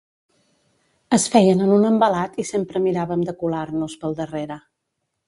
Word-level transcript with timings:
Es 1.17 1.27
feien 1.33 1.61
en 1.65 1.73
un 1.75 1.85
embalat 1.89 2.39
i 2.45 2.45
sempre 2.53 2.81
miràvem 2.87 3.27
de 3.29 3.37
colar-nos 3.43 3.97
pel 4.05 4.19
darrere. 4.23 4.59